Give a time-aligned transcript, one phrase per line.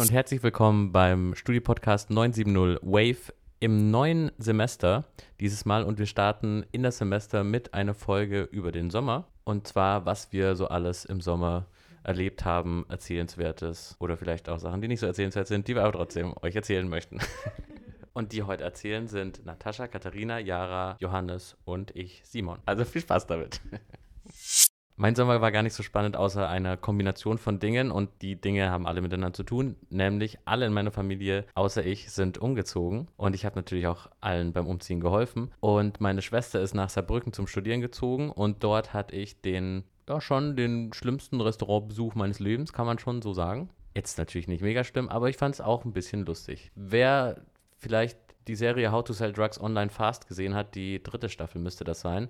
[0.00, 5.04] Und herzlich willkommen beim Studiopodcast 970 Wave im neuen Semester
[5.40, 9.68] dieses Mal und wir starten in das Semester mit einer Folge über den Sommer und
[9.68, 11.66] zwar, was wir so alles im Sommer
[12.02, 15.92] erlebt haben, erzählenswertes oder vielleicht auch Sachen, die nicht so erzählenswert sind, die wir aber
[15.92, 17.18] trotzdem euch erzählen möchten.
[18.14, 22.58] Und die heute erzählen sind Natascha, Katharina, Jara, Johannes und ich, Simon.
[22.66, 23.60] Also viel Spaß damit.
[25.00, 28.70] Mein Sommer war gar nicht so spannend, außer einer Kombination von Dingen und die Dinge
[28.70, 29.76] haben alle miteinander zu tun.
[29.88, 34.52] Nämlich alle in meiner Familie, außer ich, sind umgezogen und ich habe natürlich auch allen
[34.52, 35.52] beim Umziehen geholfen.
[35.60, 40.20] Und meine Schwester ist nach Saarbrücken zum Studieren gezogen und dort hatte ich den, ja
[40.20, 43.70] schon den schlimmsten Restaurantbesuch meines Lebens, kann man schon so sagen.
[43.94, 46.72] Jetzt natürlich nicht mega schlimm, aber ich fand es auch ein bisschen lustig.
[46.74, 47.40] Wer
[47.78, 51.84] vielleicht die Serie How to Sell Drugs Online Fast gesehen hat, die dritte Staffel müsste
[51.84, 52.28] das sein,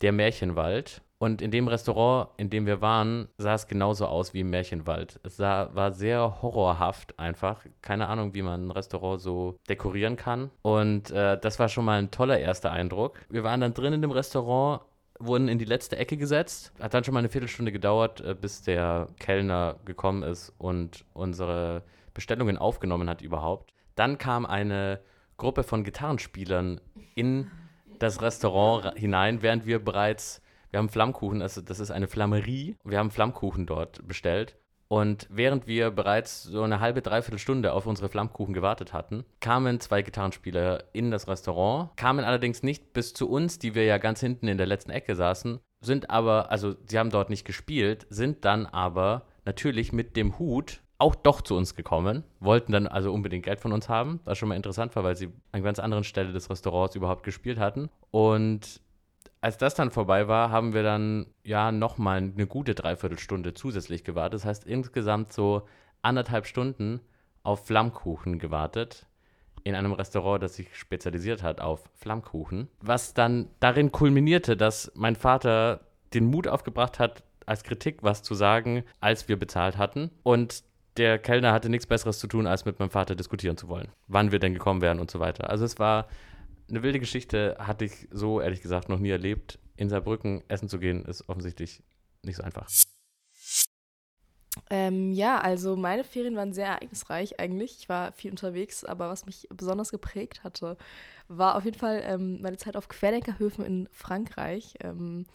[0.00, 4.40] der Märchenwald und in dem Restaurant, in dem wir waren, sah es genauso aus wie
[4.40, 5.18] im Märchenwald.
[5.24, 7.64] Es sah, war sehr horrorhaft einfach.
[7.82, 10.50] Keine Ahnung, wie man ein Restaurant so dekorieren kann.
[10.62, 13.20] Und äh, das war schon mal ein toller erster Eindruck.
[13.28, 14.82] Wir waren dann drin in dem Restaurant,
[15.18, 16.72] wurden in die letzte Ecke gesetzt.
[16.80, 21.82] Hat dann schon mal eine Viertelstunde gedauert, äh, bis der Kellner gekommen ist und unsere
[22.14, 23.72] Bestellungen aufgenommen hat überhaupt.
[23.96, 25.00] Dann kam eine
[25.36, 26.80] Gruppe von Gitarrenspielern
[27.16, 27.50] in
[27.98, 32.76] das Restaurant hinein, während wir bereits wir haben Flammkuchen, also das ist eine Flammerie.
[32.84, 34.56] Wir haben Flammkuchen dort bestellt.
[34.88, 39.80] Und während wir bereits so eine halbe, dreiviertel Stunde auf unsere Flammkuchen gewartet hatten, kamen
[39.80, 44.20] zwei Gitarrenspieler in das Restaurant, kamen allerdings nicht bis zu uns, die wir ja ganz
[44.20, 48.46] hinten in der letzten Ecke saßen, sind aber, also sie haben dort nicht gespielt, sind
[48.46, 53.44] dann aber natürlich mit dem Hut auch doch zu uns gekommen, wollten dann also unbedingt
[53.44, 56.32] Geld von uns haben, was schon mal interessant war, weil sie an ganz anderen Stelle
[56.32, 57.88] des Restaurants überhaupt gespielt hatten.
[58.10, 58.80] Und
[59.40, 64.34] als das dann vorbei war, haben wir dann ja nochmal eine gute Dreiviertelstunde zusätzlich gewartet.
[64.40, 65.62] Das heißt insgesamt so
[66.02, 67.00] anderthalb Stunden
[67.42, 69.06] auf Flammkuchen gewartet.
[69.64, 72.68] In einem Restaurant, das sich spezialisiert hat auf Flammkuchen.
[72.80, 75.80] Was dann darin kulminierte, dass mein Vater
[76.14, 80.10] den Mut aufgebracht hat, als Kritik was zu sagen, als wir bezahlt hatten.
[80.22, 80.64] Und
[80.96, 84.32] der Kellner hatte nichts Besseres zu tun, als mit meinem Vater diskutieren zu wollen, wann
[84.32, 85.48] wir denn gekommen wären und so weiter.
[85.48, 86.08] Also es war
[86.68, 89.58] eine wilde Geschichte hatte ich so ehrlich gesagt noch nie erlebt.
[89.76, 91.82] In Saarbrücken essen zu gehen, ist offensichtlich
[92.22, 92.68] nicht so einfach.
[94.70, 97.78] Ähm, ja, also meine Ferien waren sehr ereignisreich eigentlich.
[97.78, 100.76] Ich war viel unterwegs, aber was mich besonders geprägt hatte,
[101.28, 104.74] war auf jeden Fall ähm, meine Zeit auf Querdenkerhöfen in Frankreich.
[104.80, 105.26] Ähm,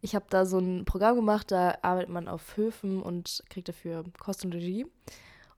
[0.00, 4.04] ich habe da so ein Programm gemacht, da arbeitet man auf Höfen und kriegt dafür
[4.18, 4.86] Kost und Regie.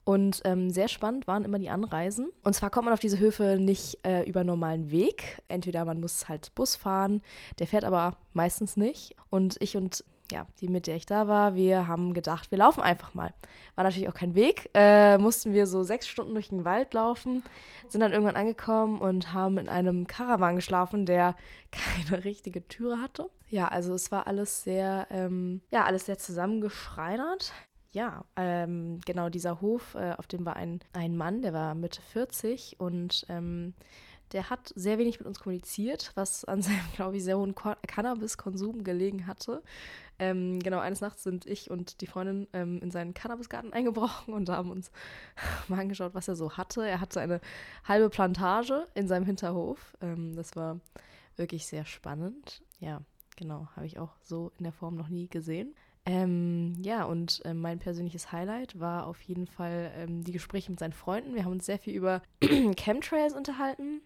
[0.06, 2.30] Und ähm, sehr spannend waren immer die Anreisen.
[2.44, 5.42] Und zwar kommt man auf diese Höfe nicht äh, über normalen Weg.
[5.48, 7.22] Entweder man muss halt Bus fahren,
[7.58, 9.16] der fährt aber meistens nicht.
[9.30, 12.82] Und ich und ja, die, mit der ich da war, wir haben gedacht, wir laufen
[12.82, 13.34] einfach mal.
[13.74, 14.70] War natürlich auch kein Weg.
[14.74, 17.42] Äh, mussten wir so sechs Stunden durch den Wald laufen,
[17.88, 21.34] sind dann irgendwann angekommen und haben in einem Karawan geschlafen, der
[21.72, 23.28] keine richtige Türe hatte.
[23.48, 27.52] Ja, also es war alles sehr, ähm, ja, alles sehr zusammengeschreinert
[27.96, 32.02] ja, ähm, genau dieser Hof, äh, auf dem war ein, ein Mann, der war Mitte
[32.02, 33.72] 40 und ähm,
[34.32, 38.84] der hat sehr wenig mit uns kommuniziert, was an seinem, glaube ich, sehr hohen Cannabiskonsum
[38.84, 39.62] gelegen hatte.
[40.18, 44.50] Ähm, genau, eines Nachts sind ich und die Freundin ähm, in seinen Cannabisgarten eingebrochen und
[44.50, 44.90] haben uns
[45.68, 46.86] mal angeschaut, was er so hatte.
[46.86, 47.40] Er hatte eine
[47.84, 49.96] halbe Plantage in seinem Hinterhof.
[50.02, 50.80] Ähm, das war
[51.36, 52.62] wirklich sehr spannend.
[52.78, 53.00] Ja,
[53.36, 55.74] genau, habe ich auch so in der Form noch nie gesehen.
[56.08, 60.78] Ähm, ja, und äh, mein persönliches Highlight war auf jeden Fall ähm, die Gespräche mit
[60.78, 61.34] seinen Freunden.
[61.34, 62.22] Wir haben uns sehr viel über
[62.76, 64.02] Chemtrails unterhalten,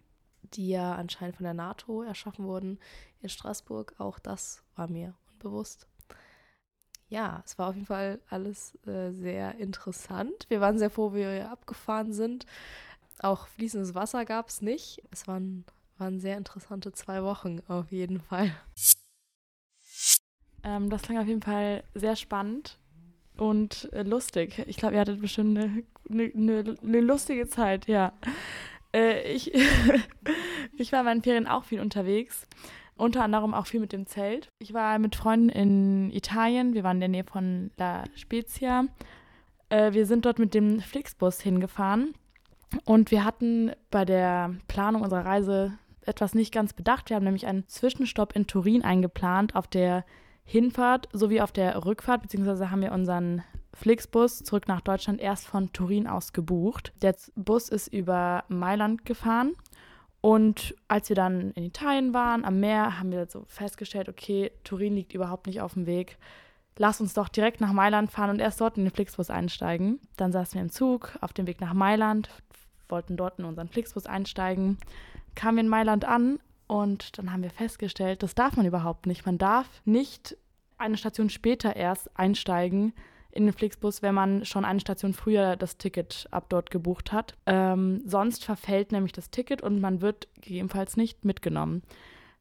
[0.55, 2.78] die ja anscheinend von der NATO erschaffen wurden
[3.21, 3.94] in Straßburg.
[3.99, 5.87] Auch das war mir unbewusst.
[7.09, 10.47] Ja, es war auf jeden Fall alles äh, sehr interessant.
[10.49, 12.46] Wir waren sehr froh, wie wir abgefahren sind.
[13.19, 15.03] Auch fließendes Wasser gab es nicht.
[15.11, 15.67] Es waren,
[15.99, 18.53] waren sehr interessante zwei Wochen auf jeden Fall.
[20.64, 22.78] Ähm, das klang auf jeden Fall sehr spannend
[23.36, 24.62] und äh, lustig.
[24.66, 28.12] Ich glaube, ihr hattet bestimmt eine, eine, eine, lustige Zeit, ja.
[28.92, 29.52] Äh, ich,
[30.76, 32.46] ich war in meinen Ferien auch viel unterwegs.
[32.96, 34.48] Unter anderem auch viel mit dem Zelt.
[34.58, 36.74] Ich war mit Freunden in Italien.
[36.74, 38.84] Wir waren in der Nähe von La Spezia.
[39.70, 42.12] Äh, wir sind dort mit dem Flixbus hingefahren.
[42.84, 47.08] Und wir hatten bei der Planung unserer Reise etwas nicht ganz bedacht.
[47.08, 50.04] Wir haben nämlich einen Zwischenstopp in Turin eingeplant auf der
[50.44, 53.42] Hinfahrt sowie auf der Rückfahrt, beziehungsweise haben wir unseren
[53.75, 56.92] Flixbus zurück nach Deutschland erst von Turin aus gebucht.
[57.02, 59.54] Der Bus ist über Mailand gefahren
[60.20, 64.94] und als wir dann in Italien waren, am Meer, haben wir so festgestellt, okay, Turin
[64.94, 66.19] liegt überhaupt nicht auf dem Weg.
[66.76, 70.00] lass uns doch direkt nach Mailand fahren und erst dort in den Flixbus einsteigen.
[70.16, 72.31] Dann saßen wir im Zug auf dem Weg nach Mailand,
[72.88, 74.78] wollten dort in unseren Flixbus einsteigen,
[75.34, 76.38] kamen wir in Mailand an
[76.70, 79.26] und dann haben wir festgestellt, das darf man überhaupt nicht.
[79.26, 80.37] Man darf nicht
[80.78, 82.93] eine Station später erst einsteigen
[83.32, 87.34] in den Flixbus, wenn man schon eine Station früher das Ticket ab dort gebucht hat.
[87.44, 91.82] Ähm, sonst verfällt nämlich das Ticket und man wird gegebenenfalls nicht mitgenommen.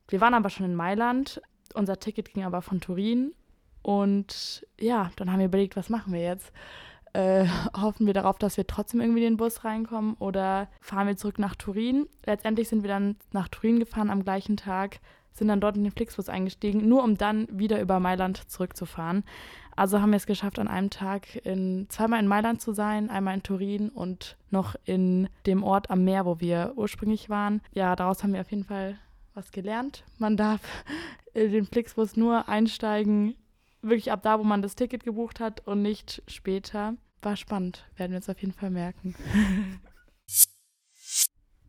[0.07, 1.41] Wir waren aber schon in Mailand.
[1.73, 3.33] Unser Ticket ging aber von Turin.
[3.81, 6.51] Und ja, dann haben wir überlegt, was machen wir jetzt?
[7.13, 7.45] Äh,
[7.79, 11.55] hoffen wir darauf, dass wir trotzdem irgendwie den Bus reinkommen oder fahren wir zurück nach
[11.55, 12.07] Turin?
[12.25, 14.99] Letztendlich sind wir dann nach Turin gefahren am gleichen Tag,
[15.33, 19.23] sind dann dort in den Flixbus eingestiegen, nur um dann wieder über Mailand zurückzufahren.
[19.75, 23.35] Also haben wir es geschafft, an einem Tag in, zweimal in Mailand zu sein, einmal
[23.35, 27.61] in Turin und noch in dem Ort am Meer, wo wir ursprünglich waren.
[27.73, 28.97] Ja, daraus haben wir auf jeden Fall
[29.33, 30.03] was gelernt.
[30.17, 30.59] Man darf
[31.33, 33.35] in den Flixbus nur einsteigen,
[33.81, 36.95] wirklich ab da, wo man das Ticket gebucht hat und nicht später.
[37.21, 39.15] War spannend, werden wir uns auf jeden Fall merken.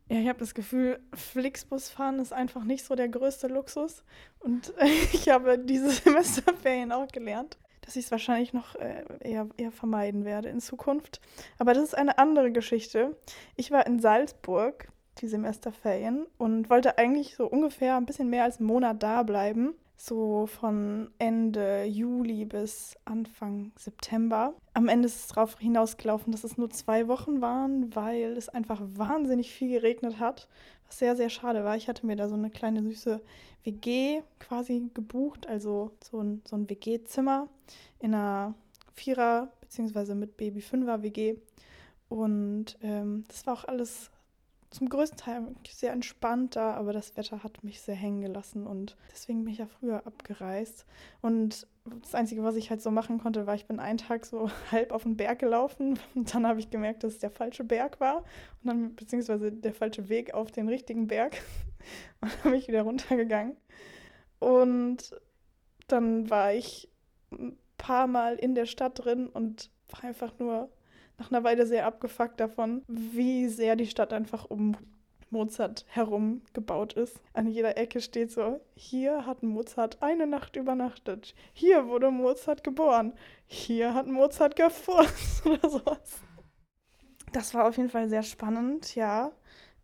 [0.08, 4.02] Ja, ich habe das Gefühl, Flixbus fahren ist einfach nicht so der größte Luxus.
[4.40, 4.72] Und
[5.12, 10.24] ich habe diese Semesterferien auch gelernt, dass ich es wahrscheinlich noch äh, eher, eher vermeiden
[10.24, 11.20] werde in Zukunft.
[11.58, 13.16] Aber das ist eine andere Geschichte.
[13.54, 18.58] Ich war in Salzburg die Semesterferien und wollte eigentlich so ungefähr ein bisschen mehr als
[18.58, 24.54] einen Monat da bleiben so von Ende Juli bis Anfang September.
[24.72, 28.80] Am Ende ist es darauf hinausgelaufen, dass es nur zwei Wochen waren, weil es einfach
[28.82, 30.48] wahnsinnig viel geregnet hat,
[30.86, 31.76] was sehr, sehr schade war.
[31.76, 33.20] Ich hatte mir da so eine kleine süße
[33.64, 37.48] WG quasi gebucht, also so ein, so ein WG-Zimmer
[37.98, 38.54] in einer
[38.94, 40.14] Vierer- bzw.
[40.14, 41.36] mit Baby Fünfer WG.
[42.08, 44.10] Und ähm, das war auch alles
[44.70, 48.96] zum größten Teil sehr entspannt da, aber das Wetter hat mich sehr hängen gelassen und
[49.10, 50.86] deswegen bin ich ja früher abgereist.
[51.20, 51.66] Und
[52.02, 54.92] das Einzige, was ich halt so machen konnte, war, ich bin einen Tag so halb
[54.92, 58.18] auf den Berg gelaufen und dann habe ich gemerkt, dass es der falsche Berg war
[58.18, 61.36] und dann beziehungsweise der falsche Weg auf den richtigen Berg
[62.20, 63.56] und dann bin ich wieder runtergegangen.
[64.38, 65.20] Und
[65.88, 66.88] dann war ich
[67.32, 70.70] ein paar Mal in der Stadt drin und war einfach nur
[71.20, 74.74] nach einer Weile sehr abgefuckt davon, wie sehr die Stadt einfach um
[75.28, 77.20] Mozart herum gebaut ist.
[77.34, 81.34] An jeder Ecke steht so, hier hat Mozart eine Nacht übernachtet.
[81.52, 83.12] Hier wurde Mozart geboren.
[83.46, 86.22] Hier hat Mozart gefurzt oder sowas.
[87.32, 89.30] Das war auf jeden Fall sehr spannend, ja.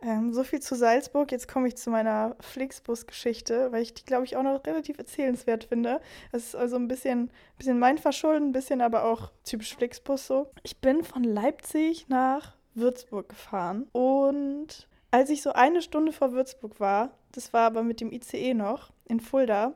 [0.02, 1.32] Ähm, so viel zu Salzburg.
[1.32, 5.64] Jetzt komme ich zu meiner Flixbus-Geschichte, weil ich die, glaube ich, auch noch relativ erzählenswert
[5.64, 6.00] finde.
[6.32, 10.50] Es ist also ein bisschen, bisschen mein Verschulden, ein bisschen aber auch typisch Flixbus so.
[10.62, 16.78] Ich bin von Leipzig nach Würzburg gefahren und als ich so eine Stunde vor Würzburg
[16.78, 19.74] war, das war aber mit dem ICE noch in Fulda,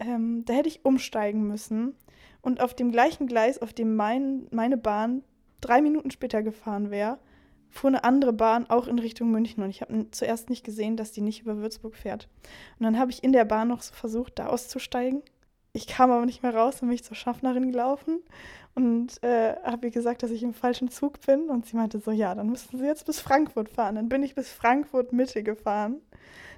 [0.00, 1.94] ähm, da hätte ich umsteigen müssen
[2.42, 5.22] und auf dem gleichen Gleis, auf dem mein, meine Bahn
[5.60, 7.18] drei Minuten später gefahren wäre,
[7.70, 11.12] fuhr eine andere Bahn auch in Richtung München und ich habe zuerst nicht gesehen, dass
[11.12, 12.28] die nicht über Würzburg fährt.
[12.78, 15.22] Und dann habe ich in der Bahn noch so versucht, da auszusteigen.
[15.72, 18.20] Ich kam aber nicht mehr raus und bin ich zur Schaffnerin gelaufen
[18.74, 21.48] und äh, habe ihr gesagt, dass ich im falschen Zug bin.
[21.48, 23.94] Und sie meinte so, ja, dann müssten Sie jetzt bis Frankfurt fahren.
[23.94, 26.00] Dann bin ich bis Frankfurt Mitte gefahren.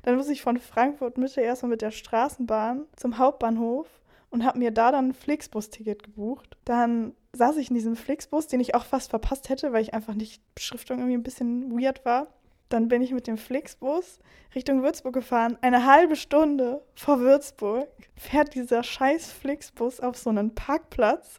[0.03, 3.87] Dann muss ich von Frankfurt Mitte erstmal mit der Straßenbahn zum Hauptbahnhof
[4.33, 6.57] und habe mir da dann ein Flixbus-Ticket gebucht.
[6.65, 10.15] Dann saß ich in diesem Flixbus, den ich auch fast verpasst hätte, weil ich einfach
[10.15, 12.29] nicht Beschriftung irgendwie ein bisschen weird war.
[12.71, 14.19] Dann bin ich mit dem Flixbus
[14.55, 15.59] Richtung Würzburg gefahren.
[15.61, 21.39] Eine halbe Stunde vor Würzburg fährt dieser scheiß Flixbus auf so einen Parkplatz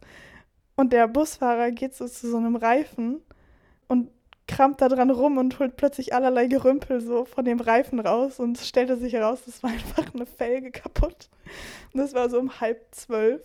[0.76, 3.22] und der Busfahrer geht so zu so einem Reifen
[3.88, 4.12] und
[4.54, 8.60] kramt da dran rum und holt plötzlich allerlei Gerümpel so von dem Reifen raus und
[8.60, 11.30] stellte sich heraus, das war einfach eine Felge kaputt.
[11.92, 13.42] Und das war so um halb zwölf.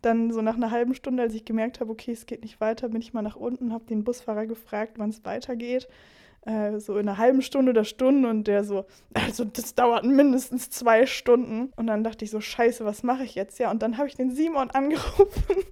[0.00, 2.88] Dann so nach einer halben Stunde, als ich gemerkt habe, okay, es geht nicht weiter,
[2.88, 5.88] bin ich mal nach unten, habe den Busfahrer gefragt, wann es weitergeht.
[6.42, 10.70] Äh, so in einer halben Stunde oder Stunde und der so, also das dauert mindestens
[10.70, 11.72] zwei Stunden.
[11.74, 13.58] Und dann dachte ich so, scheiße, was mache ich jetzt?
[13.58, 15.64] Ja, und dann habe ich den Simon angerufen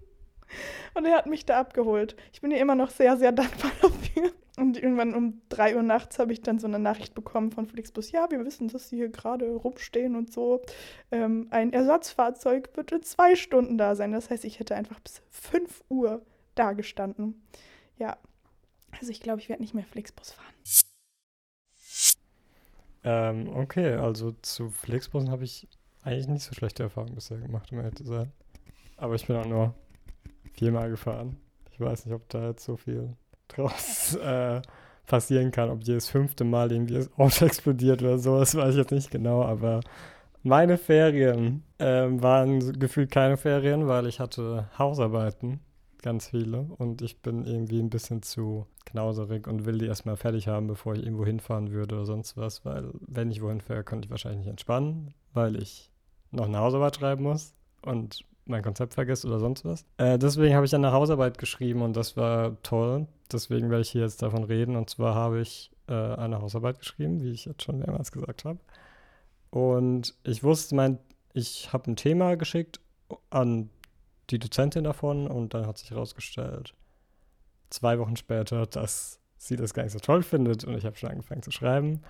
[0.94, 2.16] und er hat mich da abgeholt.
[2.32, 4.05] Ich bin ihr immer noch sehr, sehr dankbar dafür.
[4.56, 8.10] Und irgendwann um drei Uhr nachts habe ich dann so eine Nachricht bekommen von Flixbus.
[8.10, 10.62] Ja, wir wissen, dass Sie hier gerade rumstehen und so.
[11.10, 14.12] Ähm, ein Ersatzfahrzeug wird in zwei Stunden da sein.
[14.12, 16.22] Das heißt, ich hätte einfach bis fünf Uhr
[16.54, 17.42] da gestanden.
[17.98, 18.16] Ja,
[18.98, 20.54] also ich glaube, ich werde nicht mehr Flixbus fahren.
[23.04, 25.68] Ähm, okay, also zu Flixbussen habe ich
[26.02, 28.32] eigentlich nicht so schlechte Erfahrungen bisher gemacht, um ehrlich zu sein.
[28.96, 29.74] Aber ich bin auch nur
[30.54, 31.36] viermal gefahren.
[31.72, 33.14] Ich weiß nicht, ob da jetzt so viel
[33.48, 34.60] draus äh,
[35.06, 38.78] passieren kann, ob jedes fünfte Mal irgendwie das Auto explodiert oder so, das weiß ich
[38.78, 39.80] jetzt nicht genau, aber
[40.42, 45.58] Meine Ferien ähm, waren gefühlt keine Ferien, weil ich hatte Hausarbeiten,
[46.02, 46.68] ganz viele.
[46.78, 50.94] Und ich bin irgendwie ein bisschen zu knauserig und will die erstmal fertig haben, bevor
[50.94, 52.64] ich irgendwo hinfahren würde oder sonst was.
[52.64, 55.90] Weil wenn ich wohin fahre, könnte ich wahrscheinlich nicht entspannen, weil ich
[56.30, 59.84] noch eine Hausarbeit schreiben muss und mein Konzept vergesse oder sonst was.
[59.96, 63.08] Äh, deswegen habe ich eine Hausarbeit geschrieben und das war toll.
[63.32, 64.76] Deswegen werde ich hier jetzt davon reden.
[64.76, 68.58] Und zwar habe ich äh, eine Hausarbeit geschrieben, wie ich jetzt schon mehrmals gesagt habe.
[69.50, 70.98] Und ich wusste, mein,
[71.32, 72.80] ich habe ein Thema geschickt
[73.30, 73.70] an
[74.30, 76.74] die Dozentin davon und dann hat sich herausgestellt,
[77.70, 81.10] zwei Wochen später, dass sie das gar nicht so toll findet und ich habe schon
[81.10, 82.02] angefangen zu schreiben.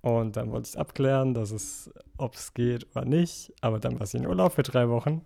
[0.00, 3.52] Und dann wollte ich abklären, dass es, ob es geht oder nicht.
[3.60, 5.22] Aber dann war sie in Urlaub für drei Wochen.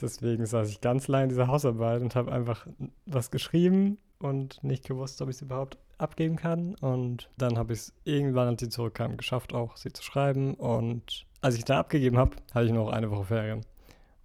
[0.00, 2.66] Deswegen saß ich ganz lange in dieser Hausarbeit und habe einfach
[3.06, 6.74] was geschrieben und nicht gewusst, ob ich es überhaupt abgeben kann.
[6.76, 10.54] Und dann habe ich es irgendwann, als sie zurückkam, geschafft, auch sie zu schreiben.
[10.54, 13.60] Und als ich da abgegeben habe, hatte ich noch eine Woche Ferien.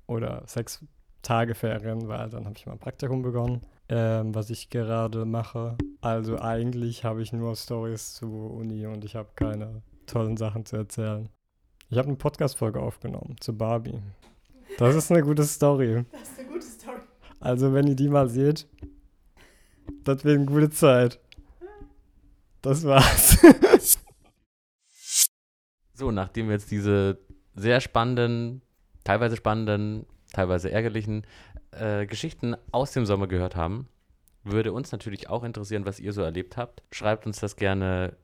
[0.08, 0.84] Oder sechs
[1.22, 5.78] Tage Ferien, weil dann habe ich mein Praktikum begonnen, ähm, was ich gerade mache.
[6.02, 10.78] Also eigentlich habe ich nur Stories zur Uni und ich habe keine tollen Sachen zu
[10.78, 11.30] erzählen.
[11.90, 14.00] Ich habe eine Podcast-Folge aufgenommen zu Barbie.
[14.78, 16.06] Das ist eine gute Story.
[16.12, 17.00] Das ist eine gute Story.
[17.40, 18.68] Also, wenn ihr die mal seht,
[20.04, 21.20] das wird eine gute Zeit.
[22.62, 23.38] Das war's.
[26.00, 27.20] So, nachdem wir jetzt diese
[27.56, 28.62] sehr spannenden,
[29.04, 31.28] teilweise spannenden, teilweise ärgerlichen
[31.72, 33.90] äh, Geschichten aus dem Sommer gehört haben,
[34.46, 36.84] würde uns natürlich auch interessieren, was ihr so erlebt habt.
[36.92, 38.16] Schreibt uns das gerne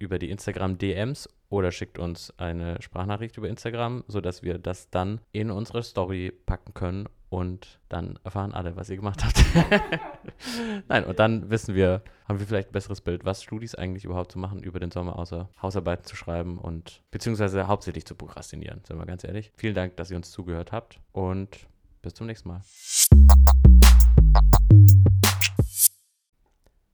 [0.00, 5.52] über die Instagram-DMs oder schickt uns eine Sprachnachricht über Instagram, sodass wir das dann in
[5.52, 9.42] unsere Story packen können und dann erfahren alle, was ihr gemacht habt.
[10.88, 14.32] Nein, und dann wissen wir, haben wir vielleicht ein besseres Bild, was Studis eigentlich überhaupt
[14.32, 18.98] zu machen über den Sommer, außer Hausarbeiten zu schreiben und beziehungsweise hauptsächlich zu prokrastinieren, sind
[18.98, 19.52] wir ganz ehrlich.
[19.56, 21.68] Vielen Dank, dass ihr uns zugehört habt und
[22.02, 22.62] bis zum nächsten Mal.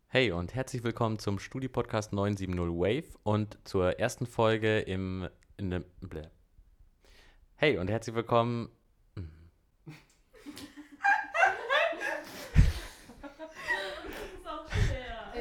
[0.08, 5.84] Hey und herzlich willkommen zum Studi-Podcast 970 Wave und zur ersten Folge im in dem.
[7.54, 8.68] Hey und herzlich willkommen.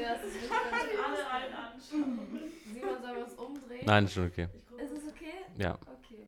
[0.06, 2.52] Ja, das ist wirklich alle einen anschauen.
[2.64, 3.75] Simon, sollen wir uns umdrehen?
[3.86, 4.48] Nein, ist schon okay.
[4.77, 5.34] Ist es okay?
[5.58, 5.74] Ja.
[5.75, 6.27] Okay.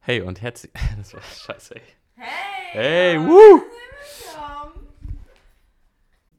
[0.00, 0.72] Hey und herzlich.
[0.96, 1.82] Das war scheiße, ey.
[2.16, 2.28] Hey!
[2.72, 3.62] Hey, woo!
[3.62, 4.88] willkommen.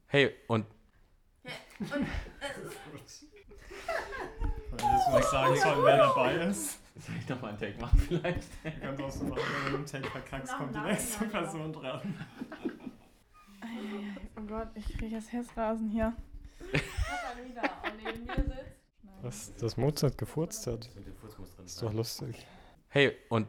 [0.06, 0.66] Hey und.
[1.90, 2.00] Und
[4.80, 6.78] Jetzt muss ich sagen sollen, wer dabei ist.
[7.00, 8.48] Soll ich nochmal einen Take machen vielleicht?
[8.64, 11.42] Ihr könnt auch so machen, wenn du einen Take verkackst, kommt die nächste nein, nein.
[11.42, 12.26] Person dran.
[14.36, 16.14] Oh Gott, ich kriege das Herzrasen hier.
[16.70, 18.81] Katharina und neben mir sitzt.
[19.22, 20.90] Was, dass Mozart gefurzt hat.
[21.64, 22.44] Ist doch lustig.
[22.88, 23.46] Hey und